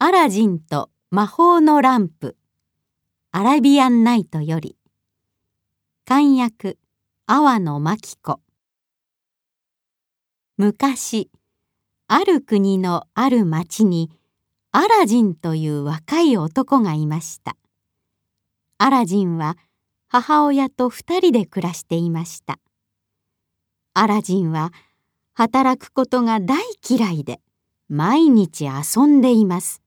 [0.00, 2.36] アラジンと魔法のランプ。
[3.32, 4.76] アラビアンナイトより。
[6.04, 6.78] 漢訳
[7.26, 8.40] 阿波野真紀子。
[10.56, 11.32] 昔
[12.06, 14.08] ある国のある町に
[14.70, 17.56] アラジンという若い男がいました。
[18.78, 19.56] アラジンは
[20.06, 22.60] 母親と二人で暮らしていました。
[23.94, 24.70] アラジンは
[25.34, 27.40] 働くことが大嫌いで
[27.88, 29.82] 毎日遊んでいます。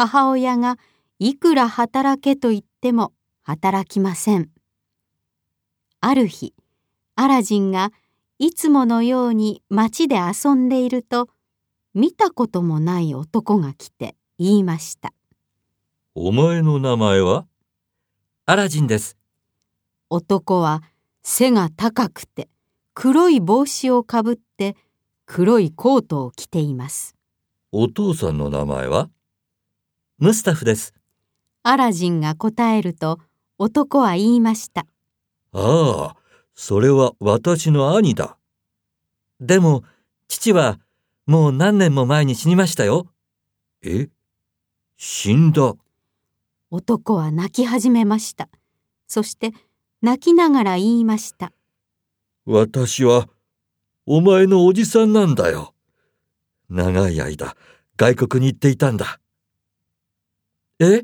[0.00, 0.78] 母親が
[1.18, 3.12] いくら働けと言っても
[3.42, 4.48] 働きません。
[6.00, 6.54] ある日、
[7.16, 7.90] アラジンが
[8.38, 11.28] いつものように町で遊んでいると、
[11.94, 15.12] 見たこともない男が来て言いました。
[16.14, 17.48] お前の名前は？
[18.46, 19.16] アラジンです。
[20.10, 20.84] 男は
[21.24, 22.48] 背が高くて
[22.94, 24.76] 黒い帽子をかぶって
[25.26, 27.16] 黒いコートを着ています。
[27.72, 29.10] お父さんの名前は？
[30.20, 30.94] ムスタフです。
[31.62, 33.20] アラジンが答えると
[33.56, 34.84] 男は言いました。
[35.52, 36.16] ああ、
[36.56, 38.36] それは私の兄だ。
[39.40, 39.84] でも、
[40.26, 40.80] 父は
[41.26, 43.06] もう何年も前に死にましたよ。
[43.82, 44.08] え？
[44.96, 45.74] 死んだ。
[46.72, 48.48] 男は泣き始めました。
[49.06, 49.52] そして
[50.02, 51.52] 泣きながら言いました。
[52.44, 53.28] 私は
[54.04, 55.74] お前のおじさんなんだよ。
[56.68, 57.56] 長い間
[57.96, 59.20] 外国に行っていたんだ。
[60.80, 61.02] え？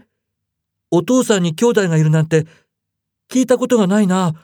[0.91, 2.47] お父さんに兄弟がいるなんて
[3.29, 4.35] 聞いたことがないな。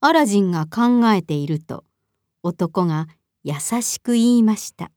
[0.00, 1.84] アラジンが考えていると
[2.42, 3.06] 男が
[3.44, 4.90] 優しく言いました。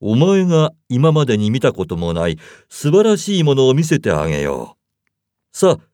[0.00, 2.38] お前が今までに見たこともない
[2.68, 5.56] 素晴らしいものを見せてあげよう。
[5.56, 5.84] さあ、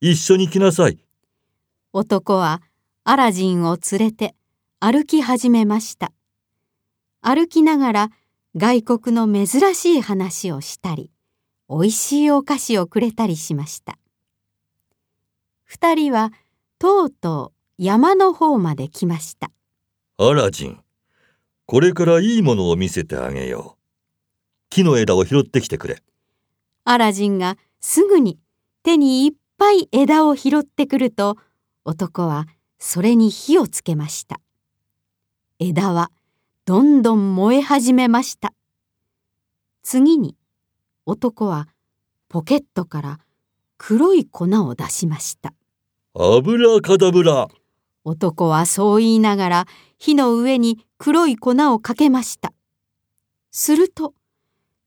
[0.00, 0.98] 一緒に来なさい。
[1.92, 2.60] 男は
[3.04, 4.34] アラジンを連れて
[4.80, 6.10] 歩き始めました。
[7.20, 8.10] 歩きながら
[8.56, 11.12] 外国の珍しい話をしたり、
[11.68, 13.98] おいしいお菓子をくれたりしました。
[15.64, 16.32] 二人は
[16.78, 19.50] とうとう山の方まで来ました。
[20.18, 20.80] アラジン、
[21.66, 23.80] これからいいものを見せてあげよう。
[24.68, 26.02] 木の枝を拾ってきてくれ。
[26.84, 28.38] アラジンがすぐに
[28.82, 31.38] 手にいっぱい枝を拾ってくると、
[31.84, 32.46] 男は
[32.78, 34.40] それに火をつけました。
[35.58, 36.10] 枝は
[36.66, 38.52] どんどん燃え始めました。
[39.82, 40.36] 次に
[41.06, 41.68] 男は
[42.28, 43.20] ポケットから
[43.76, 45.52] 黒い粉を出しました。
[46.14, 47.48] 油カダブラ
[48.04, 49.66] 男はそう言いながら
[49.98, 52.54] 火の上に黒い粉をかけました。
[53.50, 54.14] すると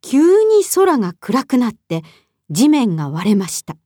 [0.01, 2.01] 急に空が暗くなって
[2.49, 3.77] 地面が割れました。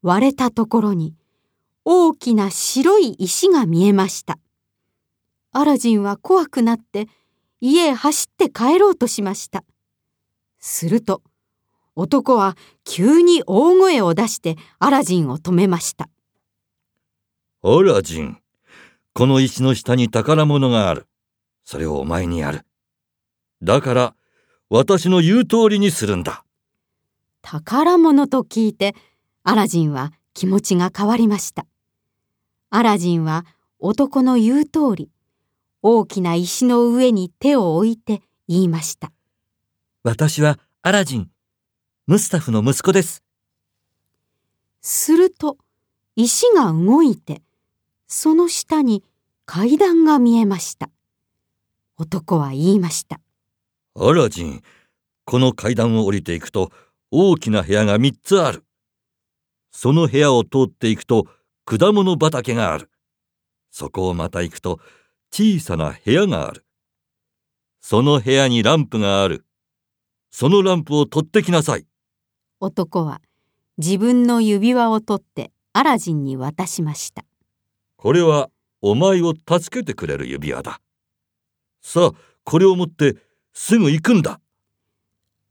[0.00, 1.14] 割れたところに
[1.84, 4.38] 大きな白い石が見えました。
[5.52, 7.06] アラジンは怖くなって
[7.60, 9.62] 家へ走って帰ろうとしました。
[10.58, 11.22] すると
[11.96, 16.08] 男は急に大声を出してアラジンを止めました。
[17.62, 18.38] アラジン、
[19.12, 21.06] この石の下に宝物がある。
[21.64, 22.66] それをお前にやる。
[23.62, 24.14] だから、
[24.68, 26.44] 私の言う通りにするんだ。
[27.42, 28.94] 宝物と聞いて、
[29.44, 31.64] アラジンは気持ちが変わりました。
[32.70, 33.46] アラジンは
[33.78, 35.10] 男の言う通り、
[35.80, 39.12] 大きな石の上に手を置いて言いました。
[40.02, 41.33] 私はアラジン。
[42.06, 43.22] ムスタフの息子です。
[44.82, 45.56] すると、
[46.16, 47.40] 石が動いて、
[48.06, 49.02] その下に
[49.46, 50.90] 階段が見えました。
[51.96, 53.22] 男は言いました。
[53.94, 54.62] アラジン、
[55.24, 56.72] この階段を降りていくと
[57.10, 58.66] 大きな部屋が三つある。
[59.72, 61.24] その部屋を通っていくと
[61.64, 62.90] 果物畑がある。
[63.70, 64.78] そこをまた行くと
[65.32, 66.66] 小さな部屋がある。
[67.80, 69.46] その部屋にランプがある。
[70.30, 71.86] そのランプを取ってきなさい。
[72.64, 73.20] 男は
[73.78, 77.24] 自分の指輪を取ってアラジンに渡しました。
[77.96, 80.80] これはお前を助けてくれる指輪だ。
[81.80, 83.16] さあ、これを持って
[83.52, 84.40] すぐ行くんだ。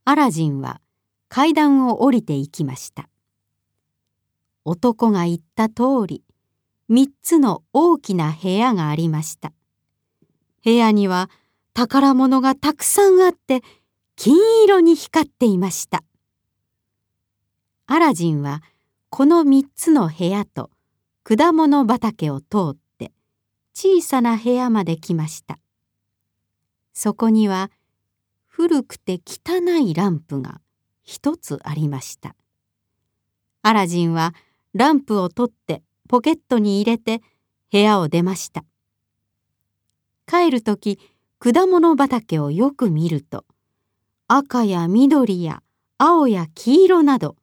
[0.06, 0.82] アラジンは
[1.30, 3.10] 階段を降りて行きました。
[4.66, 6.24] 男が言った通り、
[6.90, 9.52] 三つの大きな部屋がありました。
[10.64, 11.30] 部屋には
[11.74, 13.62] 宝物がたくさんあって
[14.16, 16.04] 金色に光っていました。
[17.86, 18.62] アラジンは
[19.10, 20.70] この三つの部屋と
[21.24, 23.12] 果物畑を通って
[23.74, 25.60] 小さな部屋まで来ました。
[26.94, 27.72] そこには
[28.48, 30.62] 古くて汚いランプが
[31.04, 32.36] 一つありました。
[33.62, 34.34] アラジンは
[34.74, 37.22] ランプを取ってポケットに入れて
[37.72, 38.64] 部屋を出ました。
[40.26, 41.00] 帰る時
[41.40, 43.44] 果物畑をよく見ると
[44.28, 45.62] 赤や緑や
[45.98, 47.36] 青や黄色など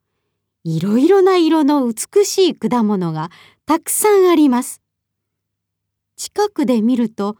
[0.63, 3.29] いろいろな色の美しい果物が
[3.65, 4.81] たくさんあります。
[6.15, 7.37] 近くで見ると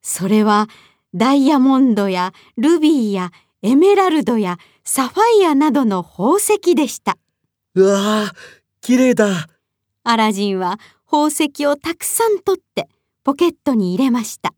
[0.00, 0.68] それは
[1.14, 3.32] ダイヤモンドやルビーや
[3.62, 7.16] エメラルドやサファイアなどの宝石でした。
[7.74, 8.32] うわあ、
[8.80, 9.48] 綺麗だ。
[10.02, 12.88] アラジンは宝石をたくさん取って
[13.24, 14.52] ポケットに入れました。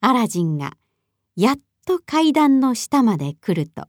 [0.00, 0.72] アラジンが
[1.36, 3.84] やっと階段の下まで来ると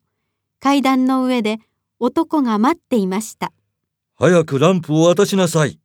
[0.59, 1.57] 階段の上で
[1.99, 3.51] 男が待っていました。
[4.15, 5.79] 早くランプを渡しなさい。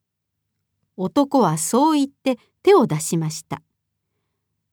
[0.97, 3.63] 男はそう言って手を出しました。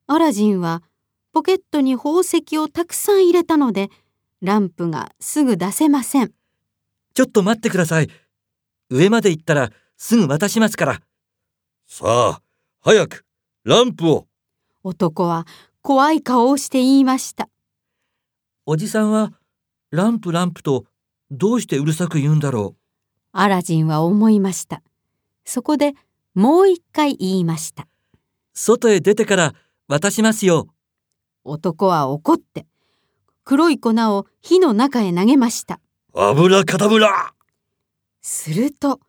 [0.06, 0.84] アラジンは
[1.34, 3.90] ポケットに宝石をたくさん入れたので
[4.42, 6.32] ランプがすぐ出せません。
[7.16, 8.10] ちょっと待ってください。
[8.92, 11.02] 上まで行ったらすぐ渡しますから。
[11.88, 12.42] さあ、
[12.82, 13.26] 早く、
[13.64, 14.28] ランプを。
[14.84, 15.48] 男は
[15.82, 17.50] 怖い顔をして言いました。
[18.66, 19.34] おじさんは、
[19.90, 20.86] ランプランプと
[21.31, 22.81] どうしてうるさく言うんだろう？
[23.31, 24.83] アラジンは思いました。
[25.45, 25.94] そこで
[26.36, 27.88] もう一回言いました。
[28.54, 29.56] 外へ出てから
[29.88, 30.68] 渡しますよ。
[31.45, 32.68] 男は怒って、
[33.45, 35.80] 黒い粉を火の中へ投げました。
[36.13, 37.34] 油かたぶら
[38.22, 39.00] すると、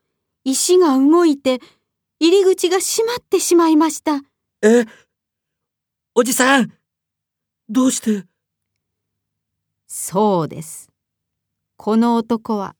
[0.44, 1.60] 石が動いて、
[2.20, 4.20] 入り口が閉まってしまいました。
[4.62, 4.86] え
[6.14, 6.72] おじさん
[7.68, 8.25] どうして？
[9.88, 10.91] そうです。
[11.84, 12.76] この男は、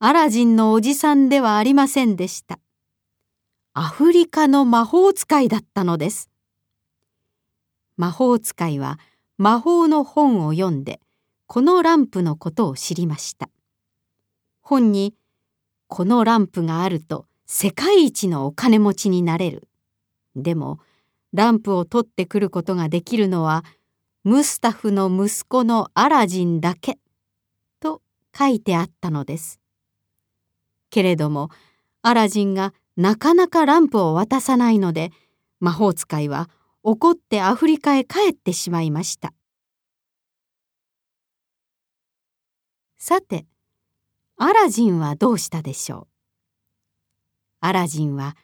[0.00, 2.58] アラジンのおじさんではありませんでした。
[3.72, 6.28] アフリカの魔法使いだったのです。
[7.96, 8.98] 魔法使いは
[9.38, 11.00] 魔法の本を読んで、
[11.46, 13.48] このランプのことを知りました。
[14.60, 15.14] 本に
[15.88, 19.66] このランプがあると世界一のお金持ちになれる。
[20.36, 20.80] でも
[21.32, 23.64] ランプを取ってくることができるのは
[24.22, 26.98] ムスタフの息子のアラジンだけ
[28.36, 29.60] 書いてあったのです。
[30.90, 31.50] けれども
[32.02, 35.10] アラジンがなかなかランプを渡さないので
[35.60, 36.48] 魔法使いは
[36.82, 39.32] 怒ってアフリカへ帰ってしまいました。
[42.98, 43.46] さて
[44.36, 46.06] アラジンはどうしたでしょう？
[47.60, 48.36] アラジンは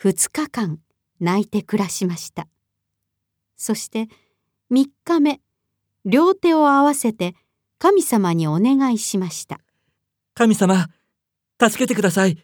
[0.00, 0.80] 2日間
[1.20, 2.48] 泣いて暮らしました
[3.56, 4.08] そして
[4.70, 5.40] 3日目
[6.04, 7.34] 両手を合わせて
[7.78, 9.60] 神様にお願いしました
[10.34, 10.88] 神様
[11.60, 12.38] 助けてください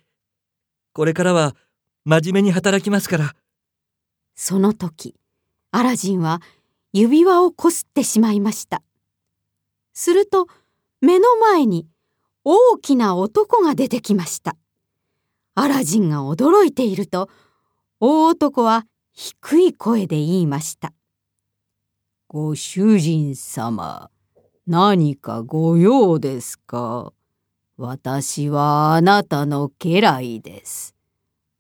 [0.93, 1.55] これからは
[2.05, 3.35] 真面目に働きますから
[4.35, 5.15] その時
[5.71, 6.41] アラジンは
[6.93, 8.83] 指輪をこすってしまいました
[9.93, 10.47] すると
[11.01, 11.87] 目の前に
[12.45, 14.57] 大きな男が出てきました。
[15.55, 17.29] アラジンが驚いていると、
[18.01, 20.93] 大男は低い声で言いました。
[22.29, 24.11] ご主人様、
[24.71, 27.13] 何かご用ですか？
[27.77, 30.95] 私はあなたの家来です。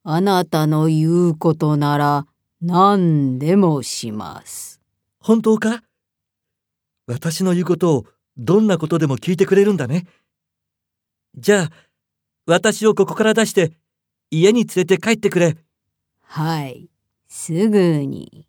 [0.04, 2.26] あなたの言うことなら
[2.62, 4.80] 何でもします。
[5.18, 5.82] 本当か？
[7.08, 10.06] 私の言うことをどんなことでも聞いてくれるんだね。
[11.36, 11.70] じゃあ、
[12.46, 13.72] 私をここから出して、
[14.30, 15.56] 家に連れて帰ってくれ。
[16.22, 16.88] はい、
[17.26, 18.46] すぐに。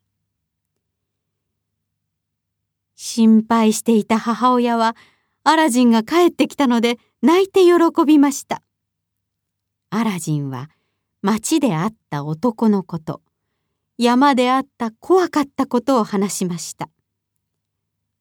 [3.03, 4.95] 心配していた母親は、
[5.43, 8.61] アラジンが帰ってきたので泣いて喜びました。
[9.89, 10.69] アラジンは
[11.23, 13.23] 町で会った男のこと、
[13.97, 16.91] 山で会った怖かったことを話しました。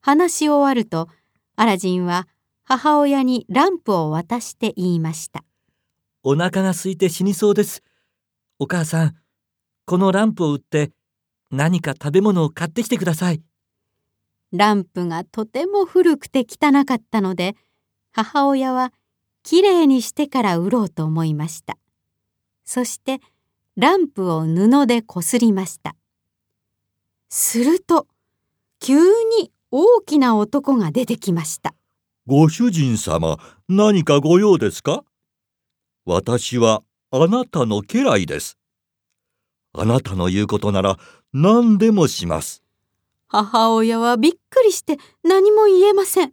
[0.01, 1.11] 話し終わると、
[1.57, 2.27] アラジンは
[2.65, 5.45] 母親にランプを渡して言いました。
[6.23, 7.83] お腹が空いて死にそうです。
[8.59, 9.17] お母さん、
[9.85, 10.91] このランプを売って
[11.51, 13.43] 何か食べ物を買ってきてください。
[14.53, 17.55] ランプがとても古くて汚かったので、
[18.13, 18.93] 母親は
[19.43, 21.79] きれいにしてから売ろうと思いました。
[22.65, 23.21] そして
[23.77, 25.95] ランプを布でこすりました。
[27.29, 28.07] すると、
[28.81, 31.75] 急に大きな男が出てきました。
[32.27, 33.39] ご主人様、
[33.69, 35.05] 何かご用ですか？
[36.05, 38.59] 私はあなたの家来です。
[39.73, 40.99] あなたの言うことなら
[41.33, 42.60] 何でもします。
[43.33, 46.33] 母親はびっくりして何も言えません。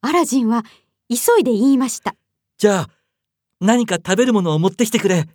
[0.00, 0.62] アラジンは
[1.10, 2.14] 急いで言いました。
[2.58, 2.90] じゃあ、
[3.60, 5.28] 何か食べるものを持ってきてくれ。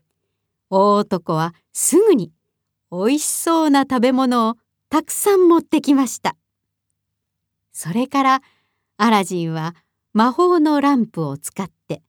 [0.70, 2.32] 大男はすぐに
[2.92, 4.56] 美味しそうな食べ物を
[4.90, 6.38] たくさん持ってきました。
[7.74, 8.42] それから
[8.98, 9.76] アラジンは
[10.14, 12.02] 魔法のランプを使って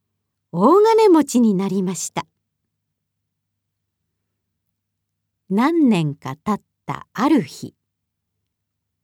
[0.51, 2.25] 大金持ちになりました
[5.51, 7.75] 何年か経ったある日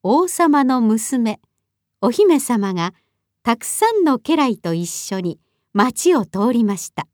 [0.07, 1.41] 王様の娘
[2.03, 2.93] お姫様が
[3.43, 5.41] たくさんの家来と一緒に
[5.73, 7.07] 町を通りました。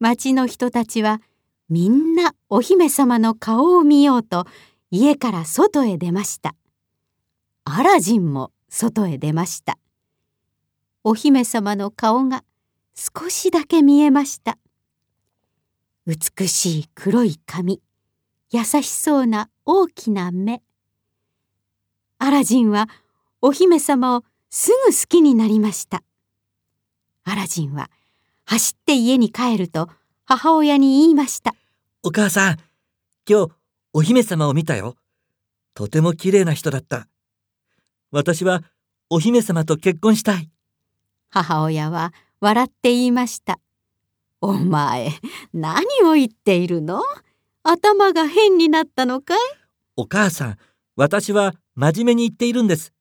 [0.00, 1.22] 町の人たちは
[1.68, 4.44] みんなお姫様の顔を見ようと
[4.90, 6.56] 家から外へ出ました。
[7.62, 9.78] アラジンも外へ出ました。
[11.04, 12.42] お姫様の顔が
[12.96, 14.58] 少しだけ見えました。
[16.08, 17.80] 美しい黒い髪
[18.50, 20.60] 優しそうな大きな目。
[22.26, 22.88] アラジンは
[23.40, 26.02] お姫様をすぐ好きになりました
[27.22, 27.88] アラジンは
[28.46, 29.88] 走って家に帰ると
[30.24, 31.54] 母親に言いました
[32.02, 32.56] お母さん、
[33.30, 33.52] 今日
[33.92, 34.96] お姫様を見たよ。
[35.72, 37.06] とても綺麗な人だった。
[38.10, 38.64] 私は
[39.08, 40.50] お姫様と結婚したい。
[41.30, 43.60] 母親は笑って言いました。
[44.40, 45.12] お前、
[45.54, 47.02] 何を言っているの？
[47.62, 49.38] 頭が変になったのかい？
[49.96, 50.56] お母さん、
[50.96, 52.94] 私は真面目に言っているんです。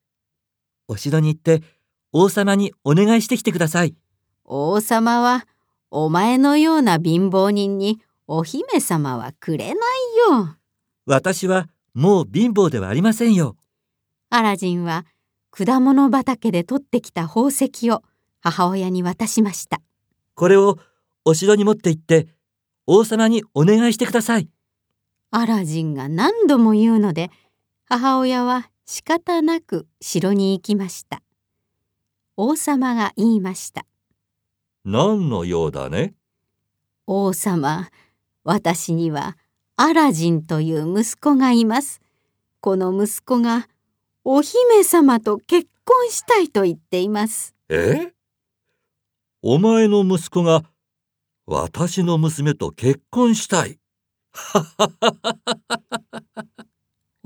[0.89, 1.63] お城に行って
[2.12, 3.96] 王様にお願いしてきてください。
[4.44, 5.48] 王様は
[5.89, 9.75] お前のような貧乏人にお姫様はくれない
[10.29, 10.58] よ。
[11.05, 13.55] 私はもう貧乏ではありませんよ。
[14.29, 15.05] アラジンは
[15.51, 18.03] 果物畑で取ってきた宝石を
[18.41, 19.79] 母親に渡しました。
[20.34, 20.79] これを
[21.24, 22.27] お城に持って行って
[22.88, 24.50] 王様にお願いしてください。
[25.32, 27.32] アラジンが何度も言うので
[27.88, 31.22] 母親は仕方なく城に行きました。
[32.36, 33.86] 王様が言いました。
[34.84, 36.13] 何の用だね？
[37.08, 37.89] 王様、
[38.44, 39.38] 私には
[39.75, 42.01] アラジンという息子がいます。
[42.60, 43.68] この息子が
[44.24, 47.54] お姫様と結婚したいと言っています。
[47.70, 48.12] え？
[49.44, 50.63] お前の息子が
[51.46, 53.80] 私の娘と結婚したい？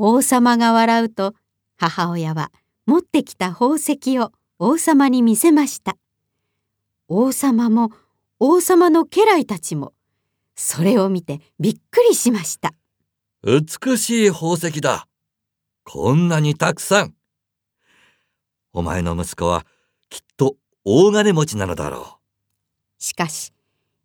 [0.01, 1.33] 王様が笑うと
[1.75, 2.53] 母親は
[2.85, 5.97] 持ってきた宝石を王様に見せました。
[7.09, 7.91] 王様も
[8.39, 9.91] 王様の家来たちも
[10.55, 12.73] それを見てびっくりしました。
[13.43, 15.05] 美しい宝石だ。
[15.83, 17.13] こんなにたくさん。
[18.71, 19.65] お前の息子は
[20.09, 22.19] きっと大金持ちなのだろ
[22.99, 23.03] う。
[23.03, 23.51] しかし、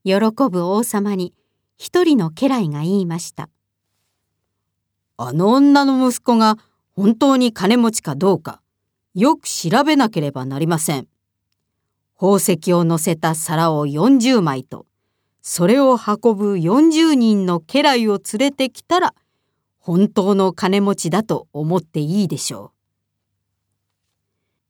[0.02, 0.14] 喜
[0.50, 1.34] ぶ王様に
[1.76, 3.48] 一人の家来が言いました。
[5.16, 6.59] あの女の息子が
[6.92, 8.61] 本当に金持ちかどうか、
[9.14, 11.06] よく調べなければなりません。
[12.18, 14.87] 宝石を乗せた皿を40枚と、
[15.40, 19.14] それを運ぶ40人の家来を連れてきたら
[19.78, 22.73] 本当の金持ちだと思っていいでしょ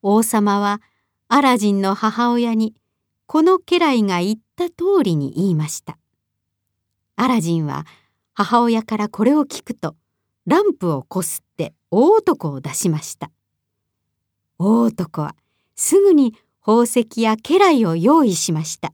[0.02, 0.08] う。
[0.16, 0.82] 王様は
[1.28, 2.74] アラジンの母親に
[3.26, 5.96] この家来が言った通りに言いました。
[7.16, 7.86] アラジンは
[8.34, 9.94] 母親からこれを聞くと
[10.46, 13.30] ランプをこすって大男を出しました。
[14.58, 15.34] 大男は
[15.74, 18.92] すぐに宝石や家来を用意しました。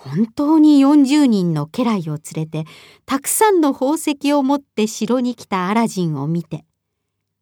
[0.00, 2.64] 本当に40人の家来を連れて
[3.04, 6.64] たくさんの宝石を持って城に来たアラジンを見て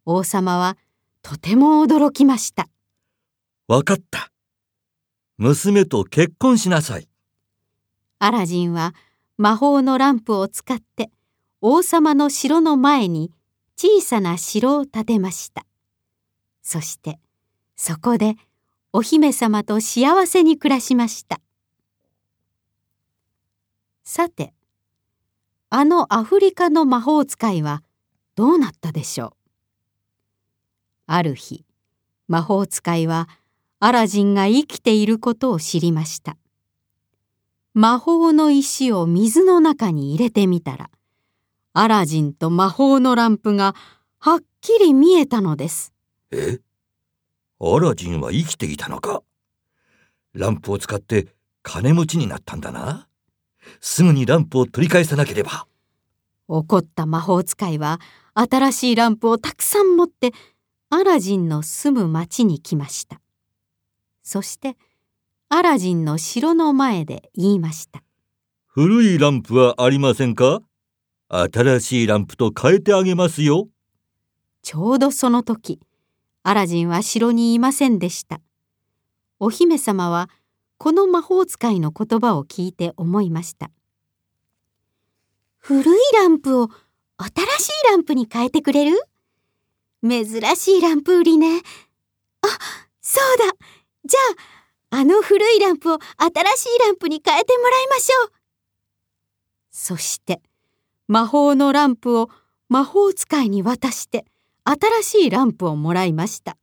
[0.05, 0.75] 王様は
[1.21, 2.67] とても驚きました
[3.69, 4.29] わかった
[5.37, 7.07] 娘と結婚しなさい
[8.19, 8.93] アラジンは
[9.37, 11.09] 魔法のランプを使って
[11.61, 13.31] 王様の城の前に
[13.75, 15.65] 小さな城を建てました。
[16.61, 17.19] そして
[17.75, 18.35] そこで
[18.93, 21.41] お姫様と幸せに暮らしました。
[24.03, 24.53] さて
[25.69, 27.83] あのアフリカの魔法使いは
[28.35, 29.31] どうなったでしょう？
[31.07, 31.65] ある日
[32.27, 33.27] 魔法使いは
[33.79, 36.37] アラジンが生きていることを知りました。
[37.73, 40.89] 魔法の石を水の中に入れてみたら
[41.73, 43.75] アラジンと魔法のランプが
[44.19, 45.93] はっきり見えたのです
[46.31, 46.59] え？
[47.59, 49.21] アラジンは生きていたのか？
[50.33, 51.27] ランプを使って
[51.61, 53.07] 金持ちになったんだな？
[53.81, 55.67] すぐにランプを取り返さなければ。
[56.47, 57.99] 怒った魔法使いは
[58.33, 60.31] 新しいランプをたくさん持って
[60.89, 63.21] アラジンの住む町に来ました。
[64.23, 64.75] そして
[65.49, 68.01] アラジンの城の前で言いました。
[68.65, 70.61] 古いランプはありませんか？
[71.29, 73.69] 新しいランプと変えてあげますよ。
[74.63, 75.79] ちょうどその時、
[76.41, 78.41] アラジンは城にいませんでした。
[79.39, 80.29] お姫様は
[80.77, 83.69] この魔法使いの言葉を聞いて思いました。
[85.57, 86.69] 古いランプを
[87.17, 88.99] 新しいランプに変えてくれる？
[90.01, 91.59] 珍しいランプ売りね。
[92.41, 92.47] あ、
[93.01, 93.53] そうだ。
[94.05, 94.19] じゃ
[94.91, 96.17] あ、あの古いランプを新
[96.55, 98.31] しいランプに変えてもらいましょう。
[99.69, 100.41] そして、
[101.09, 102.29] 魔法のランプを
[102.69, 104.25] 魔法使いに渡して
[104.63, 106.55] 新しいランプをもらいました。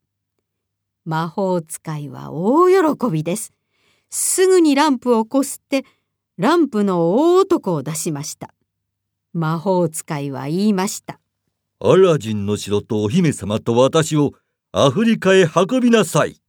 [1.04, 3.50] 魔法使いは大喜びです。
[4.08, 5.84] すぐにランプをこすって
[6.38, 8.54] ランプの大男を出しました。
[9.32, 11.18] 魔法使いは言いました。
[11.80, 14.30] アラジンの城とお姫様と私を
[14.70, 16.40] アフリカへ運びなさい。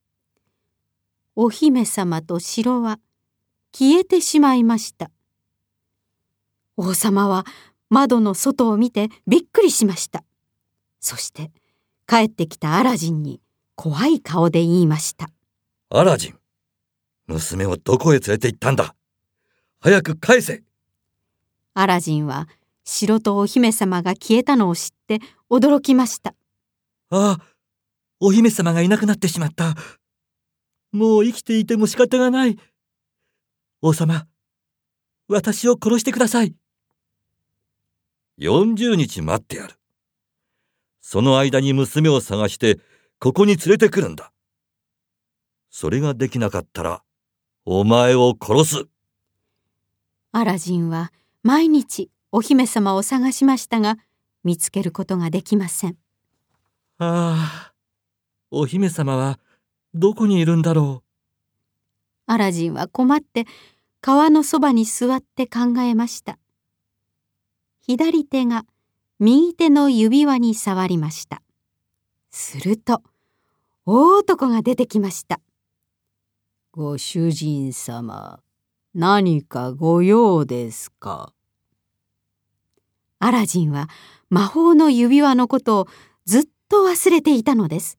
[1.36, 3.00] お姫様と城は
[3.74, 5.10] 消えてしまいました。
[6.78, 7.44] 王様は
[7.90, 10.24] 窓の外を見てびっくりしました。
[11.00, 11.52] そして
[12.08, 13.42] 帰ってきたアラジンに
[13.76, 15.30] 怖い顔で言いました。
[15.90, 16.36] アラジン、
[17.28, 18.96] 娘をどこへ連れて行ったんだ？
[19.80, 20.64] 早く返せ
[21.76, 22.48] アラジンは
[22.84, 26.34] 城とお姫様が消えたのを知って驚きました。
[27.10, 27.46] ああ、
[28.20, 29.76] お姫様がいなくなってしまった。
[30.92, 32.58] もう生きていても仕方がない。
[33.82, 34.26] 王様、
[35.28, 36.56] 私を殺してください。
[38.40, 39.76] 40日待ってやる。
[41.02, 42.80] その間に娘を探して、
[43.20, 44.32] ここに連れてくるんだ。
[45.70, 47.04] それができなかったら、
[47.66, 48.88] お前を殺す。
[50.32, 53.98] アラジンは毎日お姫様を探しましたが、
[54.44, 55.98] 見つけることができません。
[57.00, 57.74] ああ、
[58.52, 59.40] お姫様は
[59.94, 62.32] どこにいるんだろう。
[62.32, 63.46] アラジンは困って
[64.02, 66.38] 川のそばに座って考えました。
[67.90, 68.66] 左手が
[69.18, 71.42] 右手の指輪に触りました。
[72.30, 73.02] すると、
[73.86, 75.40] 大男が出てきました。
[76.74, 78.42] ご主人様、
[78.94, 81.32] 何かご用ですか？
[83.20, 83.88] アラジンは
[84.30, 85.88] 魔法の指輪のことを
[86.26, 87.98] ずっと忘れていたのです。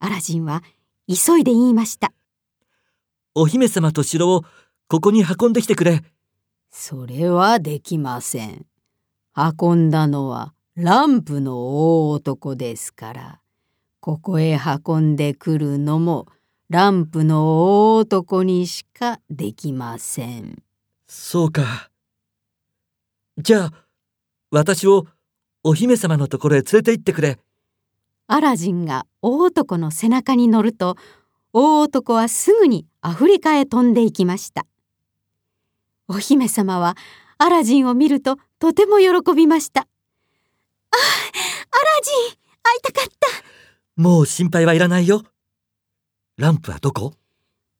[0.00, 0.62] アラジンは
[1.08, 2.12] 急いで言いました。
[3.34, 4.42] お姫様と城を
[4.86, 6.04] ここに運んできてくれ。
[6.70, 8.66] それはできません。
[9.40, 13.40] 運んだのはランプの大男ですから、
[14.00, 16.26] ここへ運んでくるのも
[16.68, 20.60] ランプの大男にしかできません。
[21.06, 21.88] そうか。
[23.38, 23.72] じゃあ、
[24.50, 25.06] 私を
[25.62, 27.38] お姫様のところへ連れて行ってくれ。
[28.26, 30.96] アラジンが大男の背中に乗ると、
[31.52, 34.66] 大男はすぐにアフリカへ飛んでいきました。
[36.08, 36.96] お姫様は
[37.38, 39.82] アラジンを見るととても喜びました。
[39.82, 41.02] あ、アラ
[42.02, 43.28] ジン、会いたかった。
[44.00, 45.22] もう心配はいらないよ。
[46.36, 47.14] ランプはどこ？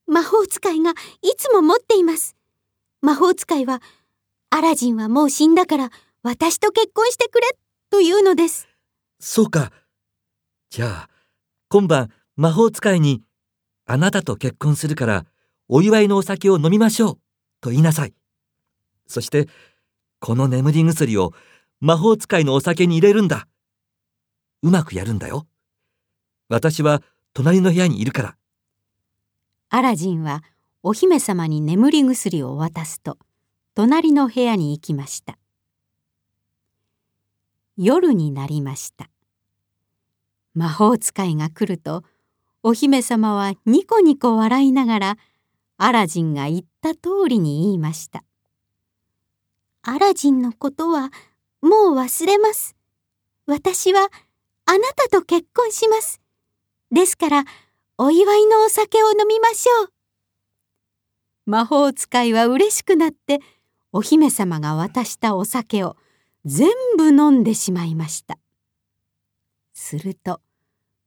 [0.06, 0.94] 魔法使いがい
[1.36, 2.36] つも持っています。
[3.02, 3.82] 魔法使いは、
[4.50, 5.90] アラジンはもう死んだから
[6.22, 7.46] 私と結婚してくれ
[7.90, 8.68] というのです。
[9.20, 9.72] そうか。
[10.70, 11.10] じゃあ、
[11.68, 13.22] 今晩魔法使いに、
[13.86, 15.26] あなたと結婚するから
[15.68, 17.18] お祝いのお酒を飲みましょう
[17.60, 18.14] と言いなさい。
[19.06, 19.48] そして、
[20.20, 21.32] この眠り薬を
[21.80, 23.46] 魔法使いのお酒に入れるんだ。
[24.62, 25.46] うまくやるんだよ。
[26.48, 27.02] 私は
[27.34, 28.36] 隣の部屋にいるから。
[29.70, 30.42] アラジンは
[30.82, 33.18] お姫様に眠り薬を渡すと、
[33.74, 35.38] 隣の部屋に行きました。
[37.76, 39.08] 夜になりました。
[40.54, 42.02] 魔法使いが来ると、
[42.64, 45.18] お姫様はニコニコ笑いながら、
[45.76, 48.24] アラジンが言った通りに言いました。
[49.88, 51.10] アラジンのことは
[51.62, 52.76] もう忘れます。
[53.46, 54.10] 私は
[54.66, 56.20] あなたと結婚します。
[56.92, 57.44] ですから
[57.96, 59.92] お祝いのお酒を飲みましょう。
[61.46, 63.38] 魔法使いは嬉しくなって
[63.90, 65.96] お姫様が渡したお酒を
[66.44, 68.38] 全部飲んでしまいました。
[69.72, 70.42] すると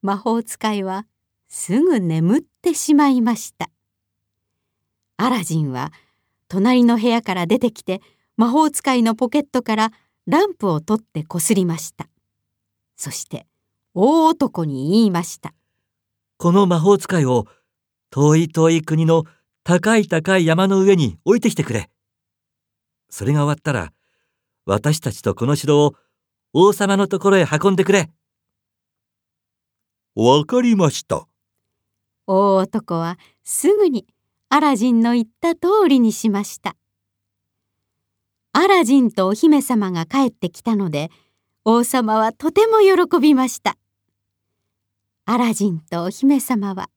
[0.02, 1.06] 魔法使いは
[1.48, 3.70] すぐ眠ってしまいました。
[5.18, 5.94] アラジンは
[6.48, 8.02] 隣の部屋から出てきて
[8.42, 9.92] 魔法使いのポケットから
[10.26, 12.10] ランプを取ってこすりました。
[12.96, 13.46] そして
[13.94, 15.54] 大男に言いました。
[16.38, 17.46] この魔法使いを
[18.10, 19.26] 遠い遠い国の
[19.64, 21.92] 高い高い山の上に置いてきてくれ。
[23.12, 23.94] それが終わったら
[24.66, 25.94] 私たちとこの城を
[26.52, 28.10] 王様のところへ運んでくれ。
[30.16, 31.28] わかりました。
[32.26, 34.08] 大男はすぐに
[34.50, 36.76] アラジンの言った通りにしました。
[38.54, 41.10] アラジンとお姫様が帰ってきたので
[41.64, 43.78] 王様はとても喜びました。
[45.26, 46.90] アラジンとお姫様は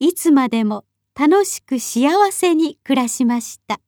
[0.00, 3.80] いつまでも楽しく幸せに暮らしました。